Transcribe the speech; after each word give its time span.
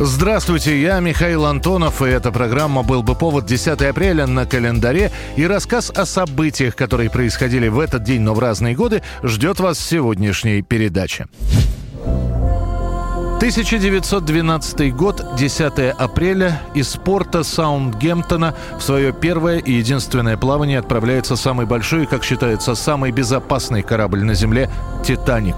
Здравствуйте, 0.00 0.80
я 0.82 0.98
Михаил 0.98 1.44
Антонов, 1.46 2.02
и 2.02 2.06
эта 2.06 2.32
программа 2.32 2.82
«Был 2.82 3.04
бы 3.04 3.14
повод» 3.14 3.46
10 3.46 3.80
апреля 3.82 4.26
на 4.26 4.44
календаре. 4.44 5.12
И 5.36 5.46
рассказ 5.46 5.90
о 5.90 6.04
событиях, 6.04 6.74
которые 6.74 7.10
происходили 7.10 7.68
в 7.68 7.78
этот 7.78 8.02
день, 8.02 8.22
но 8.22 8.34
в 8.34 8.40
разные 8.40 8.74
годы, 8.74 9.02
ждет 9.22 9.60
вас 9.60 9.78
в 9.78 9.82
сегодняшней 9.82 10.62
передаче. 10.62 11.28
1912 13.36 14.94
год, 14.94 15.36
10 15.36 15.94
апреля, 15.98 16.62
из 16.72 16.94
порта 16.96 17.42
Саундгемптона 17.42 18.54
в 18.78 18.82
свое 18.82 19.12
первое 19.12 19.58
и 19.58 19.72
единственное 19.72 20.36
плавание 20.36 20.78
отправляется 20.78 21.34
самый 21.34 21.66
большой 21.66 22.04
и, 22.04 22.06
как 22.06 22.22
считается, 22.24 22.76
самый 22.76 23.10
безопасный 23.10 23.82
корабль 23.82 24.22
на 24.22 24.34
Земле 24.34 24.70
«Титаник». 25.04 25.56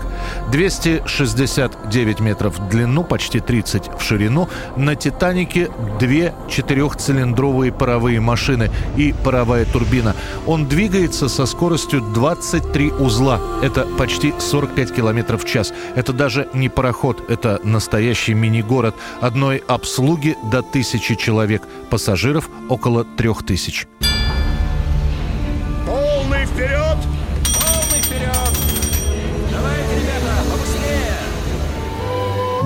269 0.51 2.21
метров 2.21 2.59
в 2.59 2.69
длину, 2.69 3.05
почти 3.05 3.41
30 3.41 3.91
в 3.99 4.03
ширину. 4.03 4.49
На 4.77 4.97
«Титанике» 4.97 5.71
две 6.01 6.35
четырехцилиндровые 6.49 7.73
паровые 7.73 8.21
машины 8.21 8.71
и 8.97 9.15
паровая 9.23 9.67
турбина. 9.67 10.17
Он 10.47 10.67
двигается 10.67 11.29
со 11.29 11.45
скоростью 11.45 12.01
23 12.01 12.93
узла. 12.93 13.39
Это 13.63 13.87
почти 13.99 14.33
45 14.39 14.95
километров 14.95 15.45
в 15.45 15.47
час. 15.47 15.73
Это 15.95 16.15
даже 16.15 16.49
не 16.55 16.69
пароход, 16.71 17.31
это 17.31 17.61
настоящий 17.67 18.35
мини-город. 18.35 18.95
Одной 19.21 19.59
обслуги 19.67 20.37
до 20.51 20.63
тысячи 20.63 21.15
человек. 21.15 21.63
Пассажиров 21.91 22.49
около 22.69 23.05
трех 23.05 23.45
тысяч. 23.45 23.87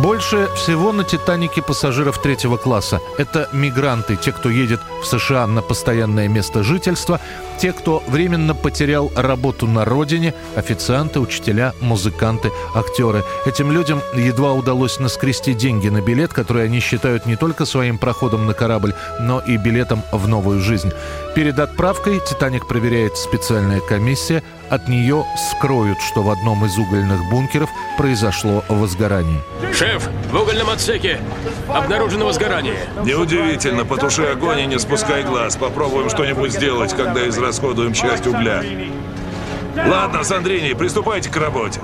Больше 0.02 0.48
всего 0.54 0.92
на 0.92 1.04
«Титанике» 1.04 1.60
пассажиров 1.60 2.22
третьего 2.22 2.56
класса. 2.56 3.00
Это 3.18 3.50
мигранты, 3.52 4.16
те, 4.16 4.32
кто 4.32 4.48
едет 4.48 4.80
в 5.02 5.04
США 5.04 5.46
на 5.46 5.60
постоянное 5.60 6.26
место 6.26 6.62
жительства, 6.62 7.20
те, 7.58 7.74
кто 7.74 8.02
временно 8.06 8.54
потерял 8.54 9.12
работу 9.14 9.66
на 9.66 9.84
родине, 9.84 10.32
официанты, 10.56 11.20
учителя, 11.20 11.74
музыканты, 11.82 12.50
актеры. 12.74 13.24
Этим 13.44 13.70
людям 13.72 14.00
едва 14.16 14.54
удалось 14.54 14.98
наскрести 15.00 15.52
деньги 15.52 15.90
на 15.90 16.00
билет, 16.00 16.32
который 16.32 16.64
они 16.64 16.80
считают 16.80 17.26
не 17.26 17.36
только 17.36 17.66
своим 17.66 17.98
проходом 17.98 18.46
на 18.46 18.54
корабль, 18.54 18.94
но 19.20 19.40
и 19.40 19.58
билетом 19.58 20.02
в 20.12 20.26
новую 20.26 20.60
жизнь. 20.60 20.90
Перед 21.34 21.58
отправкой 21.58 22.20
«Титаник» 22.20 22.66
проверяет 22.66 23.18
специальная 23.18 23.80
комиссия. 23.80 24.42
От 24.70 24.86
нее 24.86 25.26
скроют, 25.36 26.00
что 26.00 26.22
в 26.22 26.30
одном 26.30 26.64
из 26.64 26.78
угольных 26.78 27.28
бункеров 27.28 27.68
произошло 27.98 28.62
возгорание. 28.68 29.40
Шеф, 29.74 30.08
в 30.30 30.40
угольном 30.40 30.70
отсеке 30.70 31.20
обнаружено 31.68 32.26
возгорание. 32.26 32.88
Неудивительно, 33.04 33.84
потуши 33.84 34.22
огонь 34.22 34.60
и 34.60 34.66
не 34.66 34.78
спускай 34.78 35.24
глаз. 35.24 35.56
Попробуем 35.56 36.08
что-нибудь 36.08 36.52
сделать, 36.52 36.94
когда 36.94 37.28
израсходуем 37.28 37.92
часть 37.92 38.28
угля. 38.28 38.62
Ладно, 39.74 40.22
Сандрини, 40.22 40.74
приступайте 40.74 41.30
к 41.30 41.36
работе. 41.36 41.80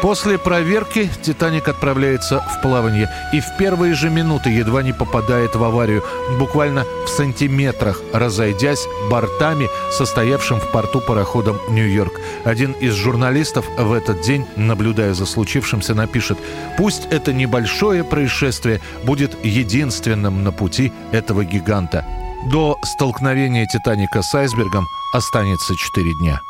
После 0.00 0.38
проверки 0.38 1.10
«Титаник» 1.22 1.66
отправляется 1.66 2.38
в 2.38 2.62
плавание 2.62 3.10
и 3.32 3.40
в 3.40 3.56
первые 3.58 3.94
же 3.94 4.10
минуты 4.10 4.48
едва 4.50 4.82
не 4.82 4.92
попадает 4.92 5.56
в 5.56 5.64
аварию, 5.64 6.04
буквально 6.38 6.84
в 7.04 7.08
сантиметрах 7.08 8.00
разойдясь 8.12 8.86
бортами, 9.10 9.68
состоявшим 9.90 10.60
в 10.60 10.70
порту 10.70 11.00
пароходом 11.00 11.58
«Нью-Йорк». 11.68 12.12
Один 12.44 12.72
из 12.72 12.94
журналистов 12.94 13.66
в 13.76 13.92
этот 13.92 14.20
день, 14.20 14.46
наблюдая 14.54 15.14
за 15.14 15.26
случившимся, 15.26 15.94
напишет 15.94 16.38
«Пусть 16.76 17.06
это 17.10 17.32
небольшое 17.32 18.04
происшествие 18.04 18.80
будет 19.04 19.44
единственным 19.44 20.44
на 20.44 20.52
пути 20.52 20.92
этого 21.10 21.44
гиганта». 21.44 22.06
До 22.52 22.76
столкновения 22.84 23.66
«Титаника» 23.66 24.22
с 24.22 24.32
айсбергом 24.32 24.86
останется 25.12 25.74
4 25.74 26.14
дня. 26.20 26.40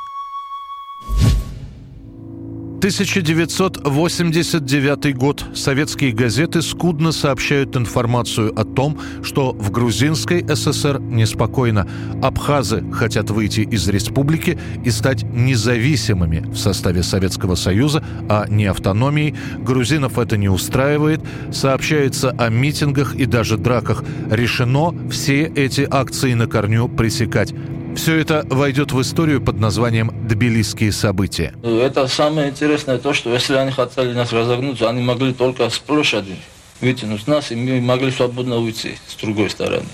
1989 2.79 5.17
год. 5.17 5.45
Советские 5.53 6.13
газеты 6.13 6.63
скудно 6.63 7.11
сообщают 7.11 7.77
информацию 7.77 8.57
о 8.57 8.65
том, 8.65 8.97
что 9.25 9.51
в 9.51 9.73
грузинской 9.73 10.47
ССР 10.49 11.01
неспокойно. 11.01 11.89
Абхазы 12.23 12.85
хотят 12.93 13.31
выйти 13.31 13.63
из 13.63 13.89
республики 13.89 14.57
и 14.85 14.93
стать 14.93 15.25
независимыми 15.25 16.49
в 16.53 16.57
составе 16.57 17.03
Советского 17.03 17.57
Союза, 17.57 18.05
а 18.29 18.47
не 18.49 18.67
автономией. 18.67 19.35
Грузинов 19.59 20.17
это 20.17 20.37
не 20.37 20.49
устраивает. 20.49 21.21
Сообщается 21.51 22.31
о 22.31 22.49
митингах 22.49 23.17
и 23.17 23.27
даже 23.27 23.59
драках. 23.59 24.05
Решено 24.31 24.95
все 25.11 25.47
эти 25.47 25.85
акции 25.91 26.35
на 26.35 26.47
корню 26.47 26.89
пресекать. 26.89 27.53
Все 27.97 28.17
это 28.17 28.45
войдет 28.49 28.93
в 28.93 29.01
историю 29.01 29.41
под 29.41 29.59
названием 29.59 30.11
«Тбилисские 30.29 30.93
события». 30.93 31.53
Это 31.63 32.07
самое 32.07 32.51
интересное 32.51 32.99
то, 32.99 33.13
что 33.13 33.33
если 33.33 33.55
они 33.55 33.71
хотели 33.71 34.13
нас 34.13 34.33
разогнуть, 34.33 34.83
они 34.83 35.03
могли 35.03 35.33
только 35.33 35.69
с 35.69 35.79
площади 35.79 36.37
вытянуть 36.81 37.27
нас, 37.27 37.51
и 37.51 37.57
мы 37.57 37.81
могли 37.81 38.11
свободно 38.11 38.59
уйти 38.59 38.97
с 39.07 39.21
другой 39.21 39.51
стороны. 39.51 39.87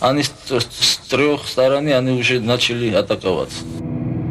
Они 0.00 0.22
с, 0.22 0.32
с 0.48 0.96
трех 1.08 1.46
сторон 1.46 1.86
они 1.86 2.20
уже 2.20 2.40
начали 2.40 2.92
атаковаться. 2.92 3.58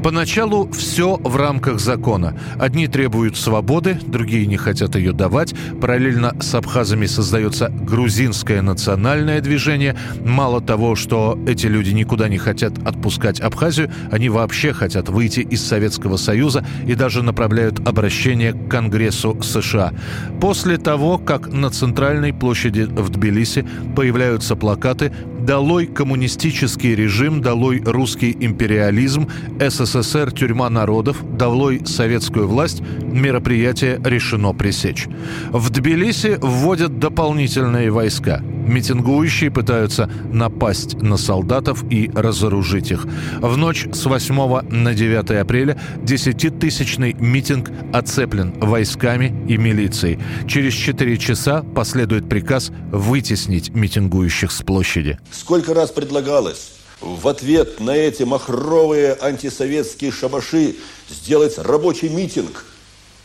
Поначалу 0.03 0.69
все 0.71 1.15
в 1.23 1.37
рамках 1.37 1.79
закона. 1.79 2.37
Одни 2.59 2.87
требуют 2.87 3.37
свободы, 3.37 3.97
другие 4.05 4.45
не 4.47 4.57
хотят 4.57 4.95
ее 4.95 5.13
давать. 5.13 5.55
Параллельно 5.79 6.35
с 6.41 6.53
абхазами 6.55 7.05
создается 7.05 7.69
грузинское 7.69 8.61
национальное 8.61 9.39
движение. 9.39 9.95
Мало 10.25 10.59
того, 10.59 10.95
что 10.95 11.39
эти 11.47 11.67
люди 11.67 11.91
никуда 11.91 12.27
не 12.27 12.37
хотят 12.37 12.73
отпускать 12.85 13.39
Абхазию, 13.39 13.91
они 14.11 14.27
вообще 14.27 14.73
хотят 14.73 15.07
выйти 15.07 15.39
из 15.39 15.65
Советского 15.65 16.17
Союза 16.17 16.65
и 16.85 16.95
даже 16.95 17.23
направляют 17.23 17.87
обращение 17.87 18.51
к 18.51 18.69
Конгрессу 18.69 19.41
США. 19.41 19.93
После 20.41 20.77
того, 20.77 21.17
как 21.17 21.47
на 21.47 21.69
центральной 21.69 22.33
площади 22.33 22.81
в 22.81 23.09
Тбилиси 23.09 23.65
появляются 23.95 24.57
плакаты 24.57 25.13
«Долой 25.43 25.87
коммунистический 25.87 26.95
режим, 26.95 27.41
долой 27.41 27.81
русский 27.83 28.31
империализм, 28.39 29.27
СССР 29.59 30.31
«Тюрьма 30.31 30.69
народов», 30.69 31.17
долой 31.37 31.81
советскую 31.85 32.47
власть, 32.47 32.81
мероприятие 33.01 33.99
решено 34.05 34.53
пресечь. 34.53 35.05
В 35.51 35.69
Тбилиси 35.69 36.37
вводят 36.41 36.97
дополнительные 36.97 37.91
войска. 37.91 38.41
Митингующие 38.67 39.51
пытаются 39.51 40.09
напасть 40.31 40.95
на 41.01 41.17
солдатов 41.17 41.83
и 41.91 42.09
разоружить 42.13 42.91
их. 42.91 43.05
В 43.39 43.57
ночь 43.57 43.87
с 43.93 44.05
8 44.05 44.69
на 44.69 44.93
9 44.93 45.31
апреля 45.41 45.79
десятитысячный 46.01 47.13
митинг 47.13 47.69
оцеплен 47.93 48.53
войсками 48.59 49.45
и 49.47 49.57
милицией. 49.57 50.19
Через 50.47 50.73
4 50.73 51.17
часа 51.17 51.63
последует 51.63 52.29
приказ 52.29 52.71
вытеснить 52.91 53.73
митингующих 53.75 54.51
с 54.51 54.61
площади. 54.61 55.19
Сколько 55.31 55.73
раз 55.73 55.91
предлагалось 55.91 56.71
в 57.01 57.27
ответ 57.27 57.79
на 57.79 57.91
эти 57.91 58.23
махровые 58.23 59.17
антисоветские 59.19 60.11
шабаши 60.11 60.75
сделать 61.09 61.57
рабочий 61.57 62.09
митинг, 62.09 62.65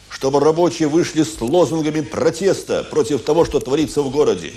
чтобы 0.08 0.40
рабочие 0.40 0.88
вышли 0.88 1.22
с 1.22 1.40
лозунгами 1.40 2.00
протеста 2.00 2.84
против 2.84 3.22
того, 3.22 3.44
что 3.44 3.60
творится 3.60 4.02
в 4.02 4.10
городе. 4.10 4.52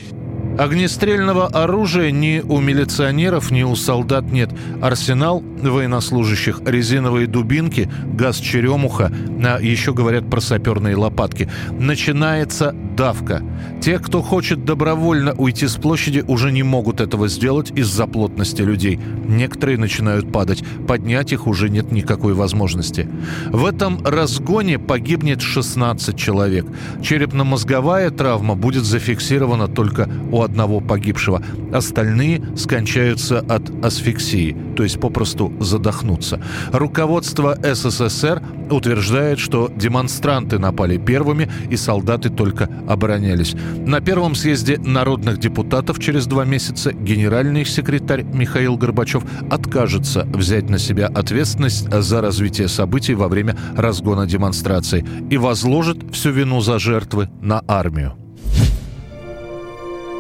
Огнестрельного 0.58 1.48
оружия 1.48 2.12
ни 2.12 2.40
у 2.40 2.60
милиционеров, 2.60 3.52
ни 3.52 3.64
у 3.64 3.76
солдат 3.76 4.26
нет. 4.26 4.50
Арсенал 4.82 5.42
военнослужащих, 5.42 6.62
резиновые 6.66 7.28
дубинки, 7.28 7.90
газ 8.14 8.38
черемуха, 8.38 9.12
а 9.44 9.60
еще 9.60 9.94
говорят 9.94 10.30
про 10.30 10.42
саперные 10.42 10.96
лопатки. 10.96 11.50
Начинается 11.72 12.76
давка. 12.96 13.42
Те, 13.82 14.00
кто 14.00 14.22
хочет 14.22 14.66
добровольно 14.66 15.34
уйти 15.34 15.68
с 15.68 15.76
площади, 15.76 16.24
уже 16.28 16.52
не 16.52 16.64
могут 16.64 17.02
этого 17.02 17.28
сделать 17.28 17.72
из-за 17.72 18.08
плотности 18.08 18.62
людей. 18.62 19.00
Некоторые 19.28 19.78
начинают 19.78 20.32
падать. 20.32 20.64
Поднять 20.88 21.34
их 21.34 21.48
уже 21.48 21.70
нет 21.70 21.92
никакой 21.92 22.34
возможности. 22.34 23.08
В 23.50 23.66
этом 23.66 24.06
разгоне 24.06 24.78
погибнет 24.78 25.42
16 25.42 26.16
человек. 26.16 26.66
Черепно-мозговая 27.02 28.12
травма 28.12 28.56
будет 28.56 28.84
зафиксирована 28.84 29.68
только 29.68 30.10
у 30.32 30.42
одного 30.42 30.80
погибшего. 30.80 31.42
Остальные 31.74 32.44
скончаются 32.56 33.40
от 33.40 33.70
асфиксии, 33.84 34.56
то 34.76 34.84
есть 34.84 35.00
попросту 35.00 35.52
задохнутся. 35.60 36.42
Руководство 36.72 37.58
СССР 37.62 38.42
утверждает, 38.74 39.40
что 39.40 39.72
демонстранты 39.76 40.60
напали 40.60 40.98
первыми 40.98 41.50
и 41.70 41.78
солдаты 41.78 42.30
только 42.30 42.70
оборонялись. 42.88 43.56
На 43.86 44.02
первом 44.02 44.36
съезде 44.36 44.78
народных 44.78 45.40
депутатов 45.40 46.00
через 46.00 46.28
два 46.28 46.46
месяца 46.46 46.94
генеральный 46.94 47.66
секретарь 47.66 48.24
Михаил 48.24 48.78
Горбачев 48.78 49.24
откажется 49.50 50.28
взять 50.34 50.70
на 50.70 50.78
себя 50.78 51.08
ответственность 51.08 51.92
за 51.92 52.22
развитие 52.22 52.68
событий 52.68 53.14
во 53.14 53.28
время 53.28 53.58
разгона 53.76 54.26
демонстрации 54.26 55.06
и 55.30 55.38
возложит 55.38 55.98
всю 56.12 56.32
вину 56.32 56.62
за 56.62 56.80
жертвы 56.80 57.30
на 57.42 57.64
армию. 57.68 58.21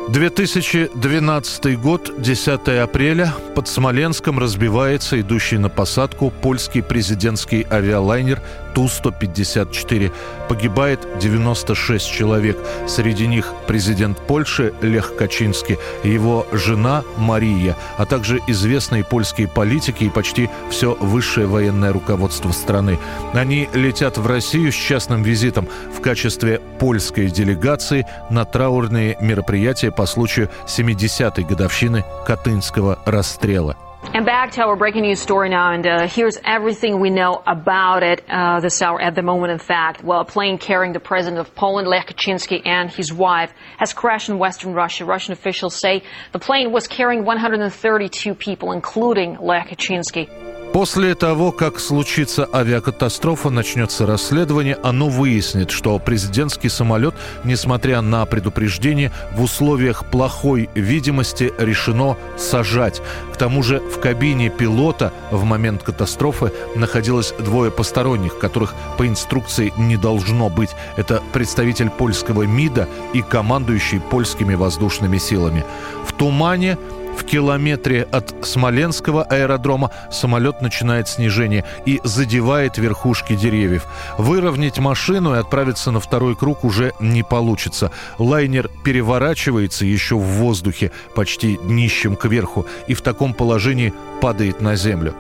2012 0.09 1.80
год, 1.80 2.12
10 2.18 2.68
апреля. 2.81 3.33
Под 3.56 3.68
Смоленском 3.68 4.39
разбивается 4.39 5.21
идущий 5.21 5.57
на 5.57 5.69
посадку 5.69 6.31
польский 6.42 6.81
президентский 6.81 7.65
авиалайнер 7.69 8.42
Ту-154. 8.73 10.12
Погибает 10.47 11.07
96 11.19 12.06
человек. 12.09 12.57
Среди 12.88 13.27
них 13.27 13.53
президент 13.68 14.18
Польши 14.19 14.73
Лех 14.81 15.15
Качинский, 15.15 15.77
его 16.03 16.45
жена 16.51 17.03
Мария, 17.18 17.75
а 17.97 18.06
также 18.06 18.39
известные 18.47 19.03
польские 19.03 19.47
политики 19.47 20.06
и 20.06 20.09
почти 20.09 20.50
все 20.69 20.95
высшее 21.00 21.47
военное 21.47 21.94
руководство 21.94 22.51
страны. 22.51 23.00
Они 23.33 23.69
летят 23.73 24.18
в 24.18 24.27
Россию 24.27 24.71
с 24.71 24.75
частным 24.75 25.24
визитом 25.24 25.67
в 25.95 26.01
качестве 26.01 26.59
польской 26.79 27.27
делегации 27.27 28.06
на 28.29 28.45
траурные 28.45 29.17
мероприятия 29.21 29.91
по 29.91 30.06
случаю 30.06 30.50
70-й 30.67 31.44
годовщины 31.44 32.03
Катынского 32.25 33.00
расстрела. 33.06 33.75
And 34.03 34.25
back 34.25 34.51
to 34.53 34.63
our 34.63 34.75
breaking 34.75 35.03
news 35.03 35.21
story 35.21 35.48
now, 35.48 35.71
and 35.71 35.88
uh, 35.88 36.07
here's 36.07 36.38
everything 36.44 37.00
we 37.00 37.09
know 37.09 37.42
about 37.48 38.03
it 38.03 38.24
uh, 38.27 38.59
this 38.59 38.81
hour 38.81 39.01
at 39.01 39.15
the 39.15 39.21
moment. 39.21 39.53
In 39.53 39.59
fact, 39.59 40.03
well, 40.03 40.19
a 40.19 40.25
plane 40.25 40.57
carrying 40.57 40.92
the 40.92 41.00
president 41.00 41.39
of 41.39 41.56
Poland, 41.56 41.88
Lech 41.88 42.07
Kaczynski, 42.07 42.65
and 42.65 42.89
his 42.89 43.13
wife 43.13 43.53
has 43.77 43.94
crashed 43.94 44.27
in 44.27 44.38
western 44.38 44.74
Russia. 44.74 45.06
Russian 45.06 45.31
officials 45.31 45.75
say 45.75 46.03
the 46.33 46.39
plane 46.39 46.74
was 46.74 46.88
carrying 46.88 47.24
132 47.24 48.36
people, 48.36 48.74
including 48.74 49.38
Lech 49.39 49.69
Kaczynski. 49.69 50.50
После 50.73 51.15
того, 51.15 51.51
как 51.51 51.81
случится 51.81 52.47
авиакатастрофа, 52.53 53.50
начнется 53.50 54.06
расследование, 54.06 54.77
оно 54.81 55.09
выяснит, 55.09 55.69
что 55.69 56.00
президентский 56.00 56.69
самолет, 56.69 57.13
несмотря 57.44 58.00
на 58.00 58.25
предупреждение, 58.25 59.12
в 59.33 59.41
условиях 59.41 60.06
плохой 60.06 60.69
видимости 60.73 61.51
решено 61.59 62.15
сажать. 62.38 63.01
К 63.33 63.38
тому 63.38 63.63
же 63.63 63.81
в 63.81 64.00
кабине 64.00 64.50
пилота 64.50 65.12
в 65.29 65.44
момент 65.44 65.83
катастрофы 65.83 66.53
находилось 66.75 67.33
двое 67.38 67.69
посторонних, 67.69 68.39
которых 68.39 68.74
по 68.97 69.06
инструкции 69.06 69.74
не 69.77 69.97
должно 69.97 70.50
быть. 70.50 70.69
Это 70.95 71.21
представитель 71.33 71.89
польского 71.89 72.44
МИДа 72.44 72.88
и 73.12 73.21
командующий 73.21 74.00
польскими 74.00 74.53
воздушными 74.53 75.17
силами. 75.17 75.65
В 76.06 76.13
тумане 76.13 76.77
в 77.16 77.24
километре 77.25 78.08
от 78.12 78.34
Смоленского 78.42 79.24
аэродрома 79.24 79.92
самолет 80.12 80.62
начинает 80.62 81.08
снижение 81.08 81.66
и 81.86 82.00
задевает 82.04 82.78
верхушки 82.78 83.36
деревьев. 83.36 83.86
Выровнять 84.18 84.80
машину 84.80 85.36
и 85.36 85.38
отправиться 85.38 85.92
на 85.92 86.00
второй 86.00 86.36
круг 86.36 86.63
уже 86.63 86.94
не 87.00 87.24
получится. 87.24 87.92
Лайнер 88.18 88.69
переворачивается 88.84 89.86
еще 89.86 90.16
в 90.16 90.24
воздухе, 90.24 90.92
почти 91.16 91.58
днищем 91.58 92.16
кверху, 92.16 92.66
и 92.88 92.94
в 92.94 93.02
таком 93.02 93.34
положении 93.34 93.94
падает 94.22 94.62
на 94.62 94.75
землю. 94.75 95.13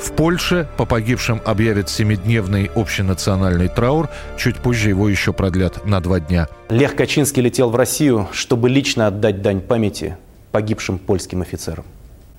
В 0.00 0.12
Польше 0.12 0.68
по 0.76 0.86
погибшим 0.86 1.40
объявят 1.44 1.88
семидневный 1.88 2.70
общенациональный 2.74 3.68
траур. 3.68 4.08
Чуть 4.36 4.56
позже 4.56 4.88
его 4.88 5.08
еще 5.08 5.32
продлят 5.32 5.86
на 5.86 6.00
два 6.00 6.20
дня. 6.20 6.48
Лех 6.68 6.96
Качинский 6.96 7.42
летел 7.42 7.70
в 7.70 7.76
Россию, 7.76 8.28
чтобы 8.32 8.68
лично 8.68 9.06
отдать 9.06 9.40
дань 9.40 9.60
памяти 9.60 10.16
погибшим 10.54 10.98
польским 10.98 11.42
офицерам. 11.42 11.84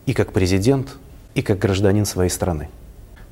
И 0.06 0.14
как 0.14 0.32
президент, 0.32 0.96
и 1.34 1.42
как 1.42 1.60
гражданин 1.60 2.06
своей 2.06 2.30
страны. 2.30 2.70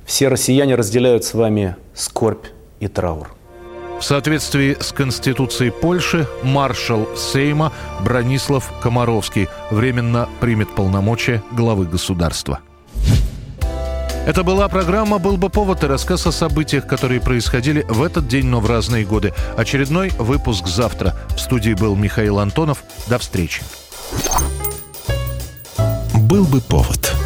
Все 0.06 0.28
россияне 0.28 0.76
разделяют 0.76 1.24
с 1.24 1.34
вами 1.34 1.78
скорбь 1.96 2.48
и 2.82 2.90
траур. 2.90 3.34
В 3.98 4.04
соответствии 4.04 4.76
с 4.78 4.92
Конституцией 4.92 5.72
Польши 5.72 6.28
маршал 6.44 7.08
Сейма 7.16 7.72
Бронислав 8.04 8.70
Комаровский 8.82 9.48
временно 9.72 10.28
примет 10.42 10.70
полномочия 10.76 11.42
главы 11.54 11.86
государства. 11.86 12.60
Это 14.28 14.44
была 14.44 14.68
программа 14.68 15.18
«Был 15.18 15.38
бы 15.38 15.50
повод» 15.50 15.82
и 15.86 15.88
рассказ 15.88 16.28
о 16.28 16.34
событиях, 16.34 16.88
которые 16.88 17.22
происходили 17.22 17.86
в 17.88 18.04
этот 18.04 18.28
день, 18.28 18.48
но 18.48 18.60
в 18.60 18.66
разные 18.66 19.06
годы. 19.06 19.34
Очередной 19.56 20.10
выпуск 20.20 20.68
завтра. 20.68 21.16
В 21.38 21.40
студии 21.40 21.74
был 21.74 21.96
Михаил 21.96 22.40
Антонов. 22.40 22.84
До 23.08 23.18
встречи 23.18 23.62
был 26.34 26.46
бы 26.46 26.60
повод. 26.62 27.23